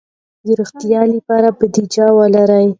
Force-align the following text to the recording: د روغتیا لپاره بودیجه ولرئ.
د 0.45 0.47
روغتیا 0.59 1.01
لپاره 1.15 1.47
بودیجه 1.57 2.05
ولرئ. 2.17 2.65